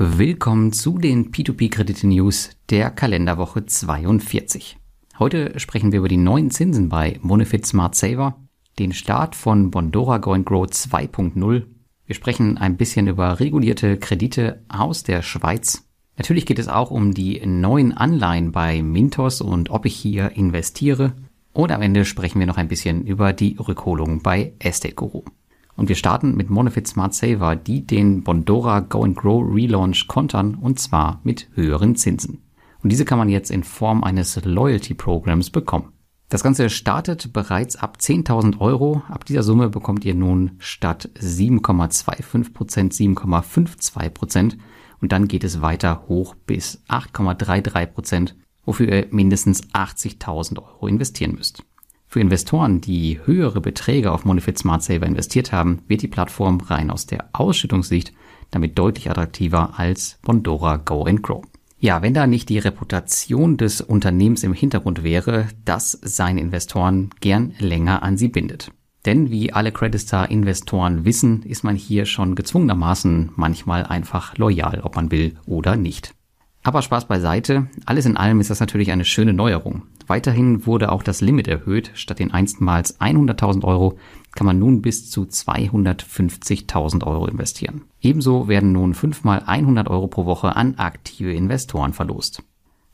[0.00, 4.76] Willkommen zu den P2P-Kredite-News der Kalenderwoche 42.
[5.18, 8.38] Heute sprechen wir über die neuen Zinsen bei Monefit Smart Saver,
[8.78, 11.64] den Start von Bondora Go Grow 2.0.
[12.06, 15.84] Wir sprechen ein bisschen über regulierte Kredite aus der Schweiz.
[16.16, 21.14] Natürlich geht es auch um die neuen Anleihen bei Mintos und ob ich hier investiere.
[21.52, 25.24] Und am Ende sprechen wir noch ein bisschen über die Rückholung bei Estate Guru.
[25.78, 30.56] Und wir starten mit Monofit Smart Saver, die den Bondora Go and Grow Relaunch kontern
[30.56, 32.42] und zwar mit höheren Zinsen.
[32.82, 35.92] Und diese kann man jetzt in Form eines Loyalty Programs bekommen.
[36.30, 39.02] Das Ganze startet bereits ab 10.000 Euro.
[39.08, 44.58] Ab dieser Summe bekommt ihr nun statt 7,25% 7,52%
[45.00, 51.62] und dann geht es weiter hoch bis 8,33%, wofür ihr mindestens 80.000 Euro investieren müsst.
[52.10, 56.90] Für Investoren, die höhere Beträge auf Monefit Smart Saver investiert haben, wird die Plattform rein
[56.90, 58.14] aus der Ausschüttungssicht
[58.50, 61.44] damit deutlich attraktiver als Bondora Go and Grow.
[61.78, 67.52] Ja, wenn da nicht die Reputation des Unternehmens im Hintergrund wäre, dass seine Investoren gern
[67.58, 68.72] länger an sie bindet.
[69.04, 75.10] Denn wie alle Creditstar-Investoren wissen, ist man hier schon gezwungenermaßen manchmal einfach loyal, ob man
[75.10, 76.14] will oder nicht.
[76.68, 79.84] Aber Spaß beiseite, alles in allem ist das natürlich eine schöne Neuerung.
[80.06, 81.92] Weiterhin wurde auch das Limit erhöht.
[81.94, 83.96] Statt den einstmals 100.000 Euro
[84.32, 87.84] kann man nun bis zu 250.000 Euro investieren.
[88.02, 92.42] Ebenso werden nun fünfmal 100 Euro pro Woche an aktive Investoren verlost.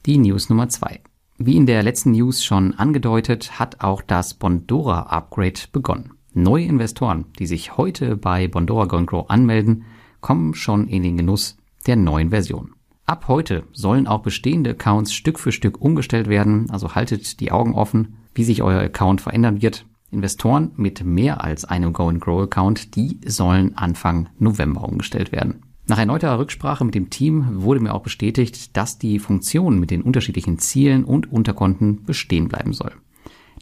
[0.07, 1.01] Die News Nummer zwei.
[1.39, 6.13] Wie in der letzten News schon angedeutet, hat auch das Bondora Upgrade begonnen.
[6.33, 9.83] Neue Investoren, die sich heute bei Bondora Go Grow anmelden,
[10.21, 11.57] kommen schon in den Genuss
[11.89, 12.71] der neuen Version.
[13.07, 17.75] Ab heute sollen auch bestehende Accounts Stück für Stück umgestellt werden, also haltet die Augen
[17.75, 19.85] offen, wie sich euer Account verändern wird.
[20.11, 25.63] Investoren mit mehr als einem Go and Grow Account, die sollen Anfang November umgestellt werden.
[25.87, 30.01] Nach erneuter Rücksprache mit dem Team wurde mir auch bestätigt, dass die Funktion mit den
[30.01, 32.93] unterschiedlichen Zielen und Unterkonten bestehen bleiben soll.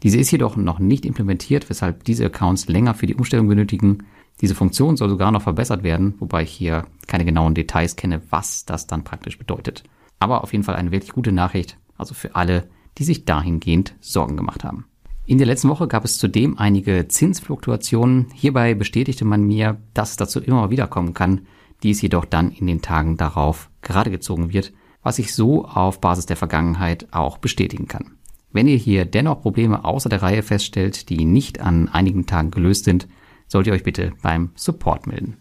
[0.03, 4.05] Diese ist jedoch noch nicht implementiert, weshalb diese Accounts länger für die Umstellung benötigen.
[4.41, 8.65] Diese Funktion soll sogar noch verbessert werden, wobei ich hier keine genauen Details kenne, was
[8.65, 9.85] das dann praktisch bedeutet.
[10.19, 12.69] Aber auf jeden Fall eine wirklich gute Nachricht, also für alle,
[12.99, 14.87] die sich dahingehend Sorgen gemacht haben.
[15.25, 18.27] In der letzten Woche gab es zudem einige Zinsfluktuationen.
[18.35, 21.43] Hierbei bestätigte man mir, dass es dazu immer wieder kommen kann,
[21.85, 24.73] dies jedoch dann in den Tagen darauf gerade gezogen wird,
[25.03, 28.17] was ich so auf Basis der Vergangenheit auch bestätigen kann.
[28.53, 32.85] Wenn ihr hier dennoch Probleme außer der Reihe feststellt, die nicht an einigen Tagen gelöst
[32.85, 33.09] sind,
[33.49, 35.39] sollt ihr euch bitte beim Support melden.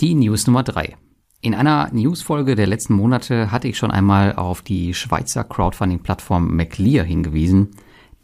[0.00, 0.96] Die News Nummer drei.
[1.40, 7.04] In einer Newsfolge der letzten Monate hatte ich schon einmal auf die Schweizer Crowdfunding-Plattform McLear
[7.04, 7.70] hingewiesen.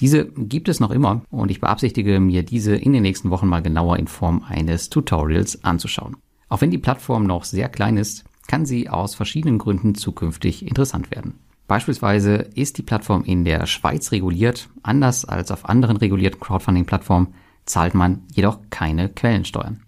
[0.01, 3.63] Diese gibt es noch immer und ich beabsichtige mir diese in den nächsten Wochen mal
[3.63, 6.17] genauer in Form eines Tutorials anzuschauen.
[6.49, 11.11] Auch wenn die Plattform noch sehr klein ist, kann sie aus verschiedenen Gründen zukünftig interessant
[11.11, 11.35] werden.
[11.69, 17.35] Beispielsweise ist die Plattform in der Schweiz reguliert, anders als auf anderen regulierten Crowdfunding-Plattformen
[17.67, 19.83] zahlt man jedoch keine Quellensteuern.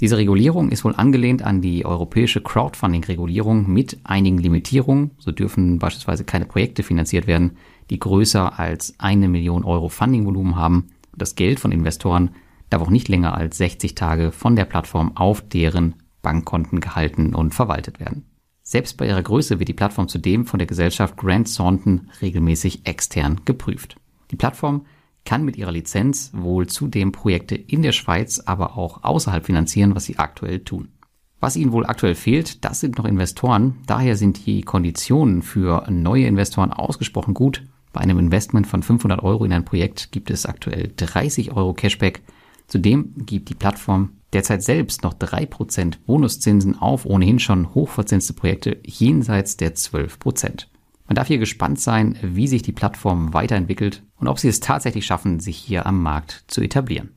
[0.00, 5.10] Diese Regulierung ist wohl angelehnt an die europäische Crowdfunding-Regulierung mit einigen Limitierungen.
[5.18, 7.56] So dürfen beispielsweise keine Projekte finanziert werden,
[7.90, 10.88] die größer als eine Million Euro Fundingvolumen haben.
[11.16, 12.30] Das Geld von Investoren
[12.70, 17.54] darf auch nicht länger als 60 Tage von der Plattform auf deren Bankkonten gehalten und
[17.54, 18.24] verwaltet werden.
[18.66, 23.42] Selbst bei ihrer Größe wird die Plattform zudem von der Gesellschaft Grant Thornton regelmäßig extern
[23.44, 23.96] geprüft.
[24.30, 24.86] Die Plattform
[25.26, 30.04] kann mit ihrer Lizenz wohl zudem Projekte in der Schweiz, aber auch außerhalb finanzieren, was
[30.04, 30.88] sie aktuell tun.
[31.40, 33.76] Was ihnen wohl aktuell fehlt, das sind noch Investoren.
[33.86, 37.64] Daher sind die Konditionen für neue Investoren ausgesprochen gut.
[37.92, 42.22] Bei einem Investment von 500 Euro in ein Projekt gibt es aktuell 30 Euro Cashback.
[42.66, 49.56] Zudem gibt die Plattform derzeit selbst noch 3% Bonuszinsen auf ohnehin schon hochverzinste Projekte jenseits
[49.56, 50.66] der 12%.
[51.06, 55.06] Man darf hier gespannt sein, wie sich die Plattform weiterentwickelt und ob sie es tatsächlich
[55.06, 57.10] schaffen, sich hier am Markt zu etablieren.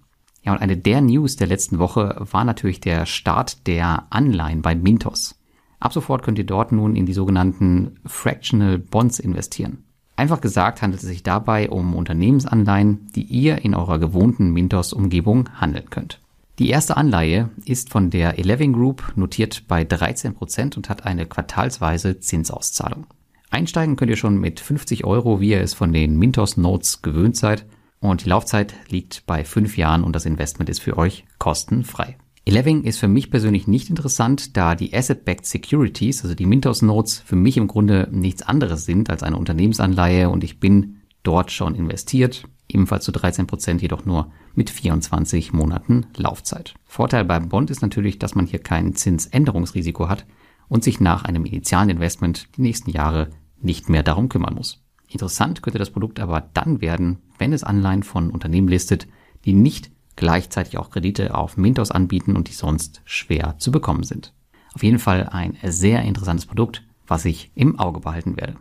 [0.43, 4.75] Ja, und eine der News der letzten Woche war natürlich der Start der Anleihen bei
[4.75, 5.39] Mintos.
[5.79, 9.83] Ab sofort könnt ihr dort nun in die sogenannten Fractional Bonds investieren.
[10.17, 15.91] Einfach gesagt handelt es sich dabei um Unternehmensanleihen, die ihr in eurer gewohnten Mintos-Umgebung handeln
[15.91, 16.19] könnt.
[16.57, 22.19] Die erste Anleihe ist von der Eleven Group notiert bei 13% und hat eine quartalsweise
[22.19, 23.05] Zinsauszahlung.
[23.51, 27.37] Einsteigen könnt ihr schon mit 50 Euro, wie ihr es von den Mintos Notes gewöhnt
[27.37, 27.65] seid.
[27.99, 32.17] Und die Laufzeit liegt bei fünf Jahren und das Investment ist für euch kostenfrei.
[32.47, 37.19] Eleven ist für mich persönlich nicht interessant, da die Asset-Backed Securities, also die Mintos Notes,
[37.19, 41.75] für mich im Grunde nichts anderes sind als eine Unternehmensanleihe und ich bin dort schon
[41.75, 46.75] investiert, ebenfalls zu 13 Prozent, jedoch nur mit 24 Monaten Laufzeit.
[46.85, 50.25] Vorteil beim Bond ist natürlich, dass man hier kein Zinsänderungsrisiko hat
[50.69, 53.29] und sich nach einem initialen Investment die nächsten Jahre
[53.59, 54.81] nicht mehr darum kümmern muss.
[55.09, 59.05] Interessant könnte das Produkt aber dann werden, wenn es Anleihen von Unternehmen listet,
[59.43, 64.33] die nicht gleichzeitig auch Kredite auf Mintos anbieten und die sonst schwer zu bekommen sind.
[64.73, 68.57] Auf jeden Fall ein sehr interessantes Produkt, was ich im Auge behalten werde.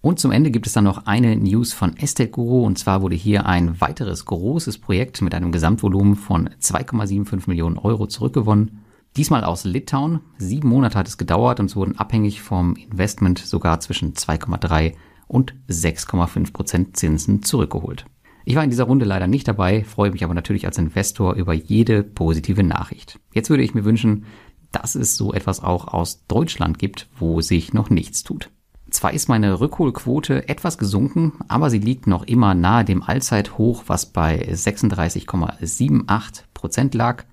[0.00, 3.16] Und zum Ende gibt es dann noch eine News von Estate Guru und zwar wurde
[3.16, 8.84] hier ein weiteres großes Projekt mit einem Gesamtvolumen von 2,75 Millionen Euro zurückgewonnen.
[9.16, 10.20] Diesmal aus Litauen.
[10.36, 14.94] Sieben Monate hat es gedauert und es wurden abhängig vom Investment sogar zwischen 2,3
[15.26, 18.06] und 6,5 Prozent Zinsen zurückgeholt.
[18.48, 21.52] Ich war in dieser Runde leider nicht dabei, freue mich aber natürlich als Investor über
[21.52, 23.20] jede positive Nachricht.
[23.34, 24.24] Jetzt würde ich mir wünschen,
[24.72, 28.48] dass es so etwas auch aus Deutschland gibt, wo sich noch nichts tut.
[28.88, 34.06] Zwar ist meine Rückholquote etwas gesunken, aber sie liegt noch immer nahe dem Allzeithoch, was
[34.06, 37.26] bei 36,78 Prozent lag.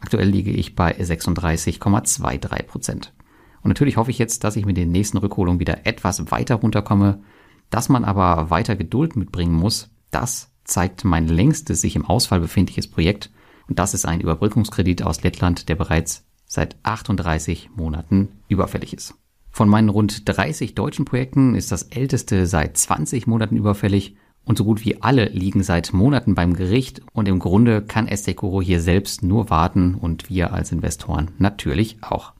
[0.00, 3.12] Aktuell liege ich bei 36,23 Prozent.
[3.60, 7.20] Und natürlich hoffe ich jetzt, dass ich mit den nächsten Rückholungen wieder etwas weiter runterkomme.
[7.68, 12.88] Dass man aber weiter Geduld mitbringen muss, das zeigt mein längstes sich im Ausfall befindliches
[12.88, 13.30] Projekt.
[13.68, 19.14] Und das ist ein Überbrückungskredit aus Lettland, der bereits seit 38 Monaten überfällig ist.
[19.50, 24.64] Von meinen rund 30 deutschen Projekten ist das älteste seit 20 Monaten überfällig und so
[24.64, 29.22] gut wie alle liegen seit Monaten beim Gericht und im Grunde kann Estekoro hier selbst
[29.22, 32.32] nur warten und wir als Investoren natürlich auch.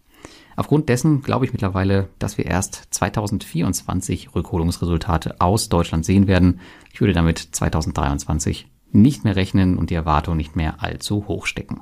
[0.57, 6.61] Aufgrund dessen glaube ich mittlerweile, dass wir erst 2024 Rückholungsresultate aus Deutschland sehen werden.
[6.93, 11.81] Ich würde damit 2023 nicht mehr rechnen und die Erwartung nicht mehr allzu hoch stecken.